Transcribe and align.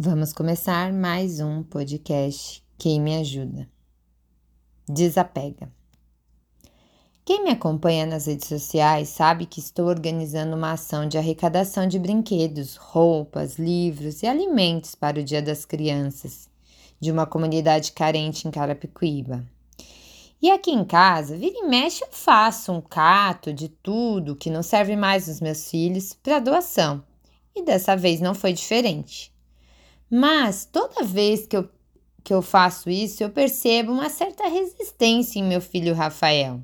Vamos 0.00 0.32
começar 0.32 0.92
mais 0.92 1.40
um 1.40 1.60
podcast 1.60 2.62
Quem 2.78 3.00
me 3.00 3.16
ajuda? 3.16 3.68
Desapega. 4.88 5.72
Quem 7.24 7.42
me 7.42 7.50
acompanha 7.50 8.06
nas 8.06 8.26
redes 8.26 8.46
sociais 8.46 9.08
sabe 9.08 9.44
que 9.44 9.58
estou 9.58 9.86
organizando 9.86 10.54
uma 10.54 10.70
ação 10.70 11.08
de 11.08 11.18
arrecadação 11.18 11.88
de 11.88 11.98
brinquedos, 11.98 12.76
roupas, 12.76 13.58
livros 13.58 14.22
e 14.22 14.28
alimentos 14.28 14.94
para 14.94 15.18
o 15.18 15.24
Dia 15.24 15.42
das 15.42 15.64
Crianças 15.64 16.48
de 17.00 17.10
uma 17.10 17.26
comunidade 17.26 17.90
carente 17.90 18.46
em 18.46 18.52
Carapicuíba. 18.52 19.44
E 20.40 20.48
aqui 20.48 20.70
em 20.70 20.84
casa, 20.84 21.36
vira 21.36 21.58
e 21.58 21.66
mexe, 21.66 22.04
eu 22.04 22.12
faço 22.12 22.70
um 22.70 22.80
cato 22.80 23.52
de 23.52 23.68
tudo 23.68 24.36
que 24.36 24.48
não 24.48 24.62
serve 24.62 24.94
mais 24.94 25.26
nos 25.26 25.40
meus 25.40 25.68
filhos 25.68 26.14
para 26.14 26.38
doação. 26.38 27.02
E 27.52 27.64
dessa 27.64 27.96
vez 27.96 28.20
não 28.20 28.32
foi 28.32 28.52
diferente. 28.52 29.36
Mas 30.10 30.64
toda 30.64 31.04
vez 31.04 31.46
que 31.46 31.56
eu, 31.56 31.68
que 32.24 32.32
eu 32.32 32.40
faço 32.40 32.88
isso, 32.88 33.22
eu 33.22 33.30
percebo 33.30 33.92
uma 33.92 34.08
certa 34.08 34.48
resistência 34.48 35.38
em 35.38 35.44
meu 35.44 35.60
filho 35.60 35.94
Rafael. 35.94 36.60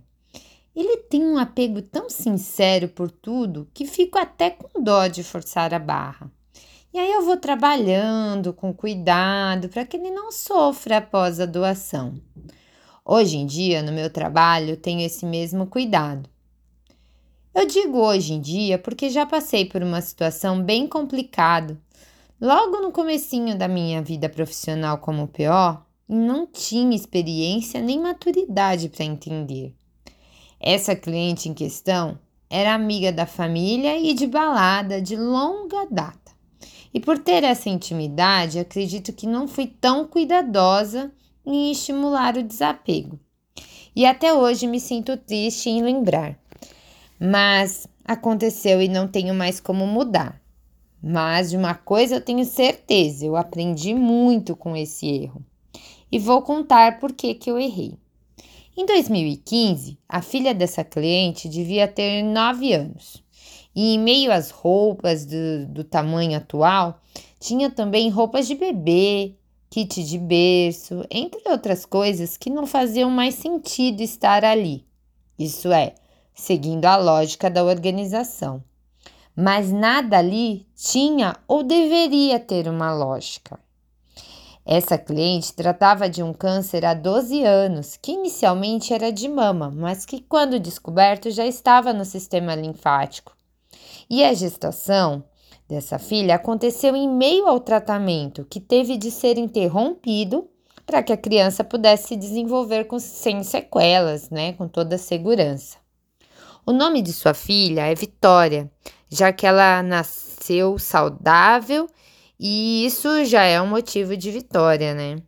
Ele 0.74 0.96
tem 0.96 1.24
um 1.24 1.38
apego 1.38 1.80
tão 1.82 2.10
sincero 2.10 2.88
por 2.88 3.10
tudo 3.10 3.68
que 3.72 3.86
fico 3.86 4.18
até 4.18 4.50
com 4.50 4.82
dó 4.82 5.06
de 5.06 5.22
forçar 5.22 5.72
a 5.72 5.78
barra. 5.78 6.30
E 6.92 6.98
aí 6.98 7.12
eu 7.12 7.22
vou 7.22 7.36
trabalhando 7.36 8.52
com 8.52 8.72
cuidado 8.72 9.68
para 9.68 9.84
que 9.84 9.96
ele 9.96 10.10
não 10.10 10.32
sofra 10.32 10.98
após 10.98 11.38
a 11.38 11.46
doação. 11.46 12.14
Hoje 13.04 13.36
em 13.36 13.46
dia, 13.46 13.82
no 13.82 13.92
meu 13.92 14.08
trabalho, 14.08 14.76
tenho 14.76 15.00
esse 15.00 15.26
mesmo 15.26 15.66
cuidado. 15.66 16.28
Eu 17.54 17.66
digo 17.66 17.98
hoje 17.98 18.32
em 18.32 18.40
dia 18.40 18.78
porque 18.78 19.10
já 19.10 19.26
passei 19.26 19.64
por 19.64 19.82
uma 19.82 20.00
situação 20.00 20.60
bem 20.62 20.88
complicada 20.88 21.78
Logo 22.40 22.80
no 22.80 22.90
comecinho 22.90 23.56
da 23.56 23.68
minha 23.68 24.02
vida 24.02 24.28
profissional 24.28 24.98
como 24.98 25.28
PO, 25.28 25.82
não 26.08 26.46
tinha 26.46 26.94
experiência 26.94 27.80
nem 27.80 28.00
maturidade 28.00 28.88
para 28.88 29.04
entender. 29.04 29.74
Essa 30.60 30.96
cliente 30.96 31.48
em 31.48 31.54
questão 31.54 32.18
era 32.50 32.74
amiga 32.74 33.12
da 33.12 33.26
família 33.26 33.98
e 33.98 34.14
de 34.14 34.26
balada 34.26 35.00
de 35.00 35.16
longa 35.16 35.86
data. 35.90 36.32
E 36.92 37.00
por 37.00 37.18
ter 37.18 37.42
essa 37.44 37.68
intimidade, 37.68 38.58
acredito 38.58 39.12
que 39.12 39.26
não 39.26 39.48
fui 39.48 39.66
tão 39.66 40.06
cuidadosa 40.06 41.12
em 41.46 41.70
estimular 41.70 42.36
o 42.36 42.42
desapego. 42.42 43.18
E 43.94 44.04
até 44.06 44.34
hoje 44.34 44.66
me 44.66 44.80
sinto 44.80 45.16
triste 45.16 45.70
em 45.70 45.82
lembrar. 45.82 46.38
Mas 47.18 47.86
aconteceu 48.04 48.82
e 48.82 48.88
não 48.88 49.06
tenho 49.06 49.34
mais 49.34 49.60
como 49.60 49.86
mudar. 49.86 50.43
Mas 51.06 51.50
de 51.50 51.58
uma 51.58 51.74
coisa 51.74 52.14
eu 52.14 52.20
tenho 52.22 52.46
certeza, 52.46 53.26
eu 53.26 53.36
aprendi 53.36 53.92
muito 53.92 54.56
com 54.56 54.74
esse 54.74 55.06
erro. 55.06 55.44
E 56.10 56.18
vou 56.18 56.40
contar 56.40 56.98
por 56.98 57.12
que, 57.12 57.34
que 57.34 57.50
eu 57.50 57.58
errei. 57.58 57.98
Em 58.74 58.86
2015, 58.86 59.98
a 60.08 60.22
filha 60.22 60.54
dessa 60.54 60.82
cliente 60.82 61.46
devia 61.46 61.86
ter 61.86 62.22
9 62.22 62.72
anos. 62.72 63.22
E 63.76 63.94
em 63.94 63.98
meio 63.98 64.32
às 64.32 64.48
roupas 64.48 65.26
do, 65.26 65.66
do 65.68 65.84
tamanho 65.84 66.38
atual, 66.38 66.98
tinha 67.38 67.68
também 67.68 68.08
roupas 68.08 68.46
de 68.46 68.54
bebê, 68.54 69.34
kit 69.68 70.02
de 70.02 70.16
berço, 70.18 71.04
entre 71.10 71.42
outras 71.46 71.84
coisas 71.84 72.38
que 72.38 72.48
não 72.48 72.66
faziam 72.66 73.10
mais 73.10 73.34
sentido 73.34 74.00
estar 74.00 74.42
ali. 74.42 74.86
Isso 75.38 75.70
é, 75.70 75.96
seguindo 76.34 76.86
a 76.86 76.96
lógica 76.96 77.50
da 77.50 77.62
organização 77.62 78.64
mas 79.36 79.70
nada 79.72 80.18
ali 80.18 80.66
tinha 80.76 81.36
ou 81.48 81.62
deveria 81.62 82.38
ter 82.38 82.68
uma 82.68 82.92
lógica. 82.94 83.58
Essa 84.66 84.96
cliente 84.96 85.52
tratava 85.52 86.08
de 86.08 86.22
um 86.22 86.32
câncer 86.32 86.86
há 86.86 86.94
12 86.94 87.42
anos, 87.44 87.98
que 88.00 88.12
inicialmente 88.12 88.94
era 88.94 89.12
de 89.12 89.28
mama, 89.28 89.70
mas 89.70 90.06
que, 90.06 90.20
quando 90.22 90.58
descoberto, 90.58 91.30
já 91.30 91.46
estava 91.46 91.92
no 91.92 92.04
sistema 92.04 92.54
linfático. 92.54 93.36
E 94.08 94.24
a 94.24 94.32
gestação 94.32 95.22
dessa 95.68 95.98
filha 95.98 96.36
aconteceu 96.36 96.96
em 96.96 97.08
meio 97.08 97.46
ao 97.46 97.60
tratamento, 97.60 98.46
que 98.48 98.58
teve 98.58 98.96
de 98.96 99.10
ser 99.10 99.36
interrompido 99.36 100.48
para 100.86 101.02
que 101.02 101.12
a 101.12 101.16
criança 101.16 101.62
pudesse 101.62 102.08
se 102.08 102.16
desenvolver 102.16 102.84
com, 102.84 102.98
sem 102.98 103.42
sequelas, 103.42 104.30
né, 104.30 104.54
com 104.54 104.66
toda 104.66 104.96
a 104.96 104.98
segurança. 104.98 105.76
O 106.64 106.72
nome 106.72 107.02
de 107.02 107.12
sua 107.12 107.34
filha 107.34 107.86
é 107.86 107.94
Vitória 107.94 108.70
já 109.14 109.32
que 109.32 109.46
ela 109.46 109.80
nasceu 109.80 110.76
saudável 110.76 111.88
e 112.38 112.84
isso 112.84 113.24
já 113.24 113.44
é 113.44 113.62
um 113.62 113.66
motivo 113.68 114.16
de 114.16 114.30
vitória, 114.32 114.92
né? 114.92 115.22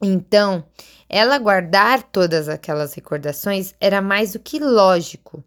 Então, 0.00 0.64
ela 1.08 1.36
guardar 1.38 2.04
todas 2.04 2.48
aquelas 2.48 2.94
recordações 2.94 3.74
era 3.80 4.00
mais 4.00 4.34
do 4.34 4.38
que 4.38 4.60
lógico. 4.60 5.42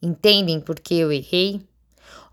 Entendem 0.00 0.60
por 0.60 0.78
que 0.78 0.94
eu 0.94 1.10
errei? 1.10 1.60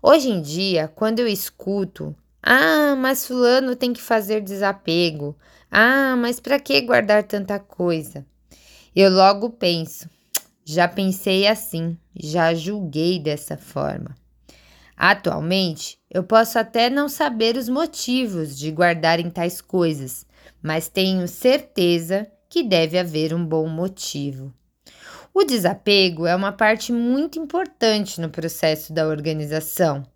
Hoje 0.00 0.28
em 0.28 0.40
dia, 0.40 0.86
quando 0.94 1.18
eu 1.18 1.26
escuto, 1.26 2.14
ah, 2.40 2.94
mas 2.96 3.26
fulano 3.26 3.74
tem 3.74 3.92
que 3.92 4.00
fazer 4.00 4.40
desapego. 4.42 5.36
Ah, 5.70 6.14
mas 6.16 6.38
para 6.38 6.60
que 6.60 6.80
guardar 6.82 7.24
tanta 7.24 7.58
coisa? 7.58 8.24
Eu 8.94 9.10
logo 9.10 9.50
penso, 9.50 10.08
já 10.64 10.86
pensei 10.86 11.48
assim, 11.48 11.96
já 12.14 12.54
julguei 12.54 13.18
dessa 13.18 13.56
forma. 13.56 14.21
Atualmente, 15.04 15.98
eu 16.08 16.22
posso 16.22 16.60
até 16.60 16.88
não 16.88 17.08
saber 17.08 17.56
os 17.56 17.68
motivos 17.68 18.56
de 18.56 18.70
guardarem 18.70 19.28
tais 19.28 19.60
coisas, 19.60 20.24
mas 20.62 20.88
tenho 20.88 21.26
certeza 21.26 22.30
que 22.48 22.62
deve 22.62 22.96
haver 22.96 23.34
um 23.34 23.44
bom 23.44 23.66
motivo. 23.66 24.54
O 25.34 25.42
desapego 25.42 26.24
é 26.24 26.36
uma 26.36 26.52
parte 26.52 26.92
muito 26.92 27.36
importante 27.36 28.20
no 28.20 28.30
processo 28.30 28.92
da 28.92 29.08
organização. 29.08 30.06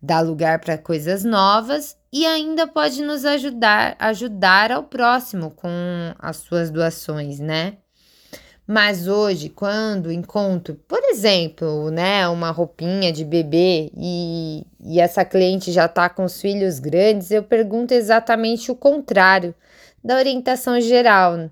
Dá 0.00 0.20
lugar 0.20 0.60
para 0.60 0.78
coisas 0.78 1.24
novas 1.24 1.96
e 2.12 2.24
ainda 2.24 2.68
pode 2.68 3.02
nos 3.02 3.24
ajudar 3.24 3.96
ajudar 3.98 4.70
ao 4.70 4.84
próximo 4.84 5.50
com 5.50 5.68
as 6.16 6.36
suas 6.36 6.70
doações, 6.70 7.40
né? 7.40 7.78
Mas 8.70 9.08
hoje, 9.08 9.48
quando 9.48 10.12
encontro, 10.12 10.74
por 10.86 11.02
exemplo, 11.04 11.90
né, 11.90 12.28
uma 12.28 12.50
roupinha 12.50 13.10
de 13.10 13.24
bebê 13.24 13.90
e, 13.96 14.62
e 14.84 15.00
essa 15.00 15.24
cliente 15.24 15.72
já 15.72 15.86
está 15.86 16.06
com 16.10 16.22
os 16.22 16.38
filhos 16.38 16.78
grandes, 16.78 17.30
eu 17.30 17.42
pergunto 17.42 17.94
exatamente 17.94 18.70
o 18.70 18.74
contrário 18.74 19.54
da 20.04 20.16
orientação 20.16 20.78
geral. 20.82 21.48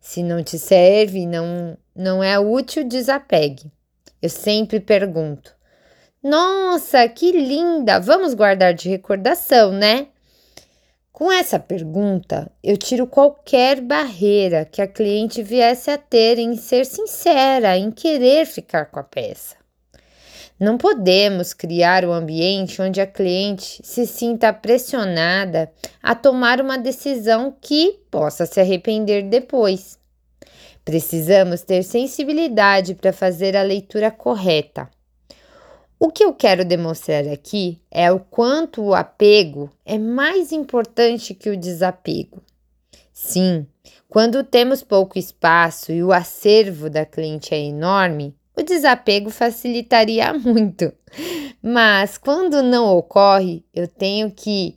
Se 0.00 0.22
não 0.22 0.40
te 0.40 0.56
serve, 0.56 1.26
não, 1.26 1.76
não 1.96 2.22
é 2.22 2.38
útil, 2.38 2.84
desapegue. 2.84 3.64
Eu 4.22 4.28
sempre 4.28 4.78
pergunto: 4.78 5.52
Nossa, 6.22 7.08
que 7.08 7.32
linda! 7.32 7.98
Vamos 7.98 8.34
guardar 8.34 8.72
de 8.72 8.88
recordação, 8.88 9.72
né? 9.72 10.06
Com 11.22 11.30
essa 11.30 11.56
pergunta, 11.56 12.50
eu 12.64 12.76
tiro 12.76 13.06
qualquer 13.06 13.80
barreira 13.80 14.64
que 14.64 14.82
a 14.82 14.88
cliente 14.88 15.40
viesse 15.40 15.88
a 15.88 15.96
ter 15.96 16.36
em 16.36 16.56
ser 16.56 16.84
sincera, 16.84 17.78
em 17.78 17.92
querer 17.92 18.44
ficar 18.44 18.86
com 18.86 18.98
a 18.98 19.04
peça. 19.04 19.54
Não 20.58 20.76
podemos 20.76 21.54
criar 21.54 22.04
um 22.04 22.12
ambiente 22.12 22.82
onde 22.82 23.00
a 23.00 23.06
cliente 23.06 23.80
se 23.84 24.04
sinta 24.04 24.52
pressionada 24.52 25.70
a 26.02 26.12
tomar 26.16 26.60
uma 26.60 26.76
decisão 26.76 27.56
que 27.60 28.00
possa 28.10 28.44
se 28.44 28.58
arrepender 28.58 29.22
depois. 29.22 29.96
Precisamos 30.84 31.62
ter 31.62 31.84
sensibilidade 31.84 32.96
para 32.96 33.12
fazer 33.12 33.56
a 33.56 33.62
leitura 33.62 34.10
correta 34.10 34.90
o 36.04 36.10
que 36.10 36.24
eu 36.24 36.34
quero 36.34 36.64
demonstrar 36.64 37.28
aqui 37.28 37.80
é 37.88 38.10
o 38.10 38.18
quanto 38.18 38.82
o 38.82 38.92
apego 38.92 39.70
é 39.86 39.96
mais 39.96 40.50
importante 40.50 41.32
que 41.32 41.48
o 41.48 41.56
desapego. 41.56 42.42
Sim, 43.12 43.68
quando 44.08 44.42
temos 44.42 44.82
pouco 44.82 45.16
espaço 45.16 45.92
e 45.92 46.02
o 46.02 46.10
acervo 46.10 46.90
da 46.90 47.06
cliente 47.06 47.54
é 47.54 47.58
enorme, 47.60 48.34
o 48.56 48.64
desapego 48.64 49.30
facilitaria 49.30 50.34
muito. 50.34 50.92
Mas 51.62 52.18
quando 52.18 52.64
não 52.64 52.96
ocorre, 52.96 53.64
eu 53.72 53.86
tenho 53.86 54.28
que 54.32 54.76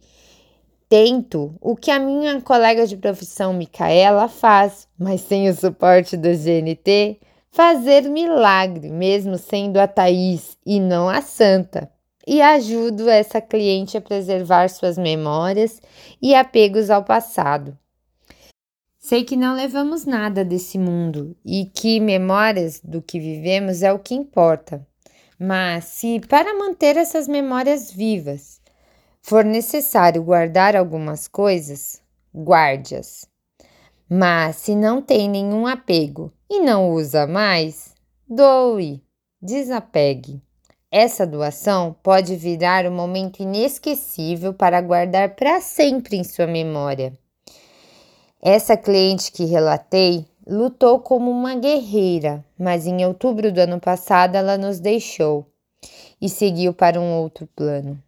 tento 0.88 1.56
o 1.60 1.76
que 1.76 1.90
a 1.90 1.98
minha 1.98 2.40
colega 2.40 2.86
de 2.86 2.98
profissão 2.98 3.52
Micaela 3.52 4.28
faz, 4.28 4.88
mas 4.96 5.22
sem 5.22 5.50
o 5.50 5.56
suporte 5.56 6.16
do 6.16 6.30
GNT, 6.30 7.20
fazer 7.56 8.04
milagre, 8.04 8.92
mesmo 8.92 9.38
sendo 9.38 9.78
a 9.78 9.88
Thaís 9.88 10.58
e 10.64 10.80
não 10.80 11.10
a 11.10 11.22
Santa. 11.22 11.90
E 12.28 12.42
ajudo 12.42 13.10
essa 13.10 13.40
cliente 13.40 13.98
a 13.98 14.02
preservar 14.02 14.70
suas 14.70 14.98
memórias 14.98 15.82
e 16.22 16.36
apegos 16.36 16.90
ao 16.90 17.04
passado. 17.04 17.78
Sei 19.00 19.24
que 19.24 19.36
não 19.36 19.56
levamos 19.56 20.06
nada 20.06 20.44
desse 20.44 20.78
mundo 20.78 21.36
e 21.46 21.66
que 21.66 22.00
memórias 22.00 22.82
do 22.84 23.02
que 23.02 23.20
vivemos 23.20 23.82
é 23.84 23.92
o 23.94 24.00
que 24.00 24.16
importa. 24.16 24.86
Mas 25.40 25.86
se 25.86 26.20
para 26.28 26.58
manter 26.58 26.98
essas 26.98 27.28
memórias 27.28 27.92
vivas 27.92 28.60
For 29.28 29.44
necessário 29.44 30.22
guardar 30.22 30.76
algumas 30.76 31.28
coisas, 31.28 32.00
guarde-as. 32.32 33.28
Mas 34.08 34.58
se 34.58 34.76
não 34.76 35.02
tem 35.02 35.28
nenhum 35.28 35.66
apego 35.66 36.32
e 36.56 36.60
não 36.62 36.92
usa 36.92 37.28
mais, 37.28 37.94
doe, 38.28 39.04
desapegue. 39.42 40.42
Essa 40.90 41.28
doação 41.28 41.94
pode 42.02 42.38
virar 42.38 42.86
um 42.86 42.92
momento 42.96 43.42
inesquecível 43.42 44.54
para 44.54 44.80
guardar 44.80 45.36
para 45.36 45.60
sempre 45.60 46.16
em 46.16 46.24
sua 46.24 46.48
memória. 46.48 47.12
Essa 48.42 48.78
cliente 48.78 49.34
que 49.34 49.44
relatei 49.44 50.26
lutou 50.48 51.00
como 51.00 51.30
uma 51.30 51.56
guerreira, 51.56 52.46
mas 52.58 52.88
em 52.88 53.06
outubro 53.06 53.52
do 53.52 53.60
ano 53.60 53.80
passado 53.80 54.36
ela 54.36 54.58
nos 54.58 54.80
deixou 54.80 55.46
e 56.22 56.30
seguiu 56.30 56.74
para 56.74 57.02
um 57.02 57.16
outro 57.16 57.48
plano. 57.54 58.02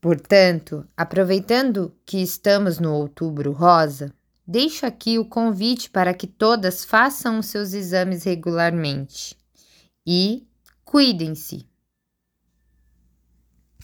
Portanto, 0.00 0.86
aproveitando 0.96 1.92
que 2.06 2.22
estamos 2.22 2.78
no 2.78 2.94
Outubro 2.94 3.52
Rosa, 3.52 4.12
deixo 4.46 4.86
aqui 4.86 5.18
o 5.18 5.24
convite 5.24 5.90
para 5.90 6.14
que 6.14 6.26
todas 6.26 6.84
façam 6.84 7.38
os 7.38 7.46
seus 7.46 7.72
exames 7.72 8.24
regularmente 8.24 9.36
e 10.06 10.46
cuidem-se. 10.84 11.66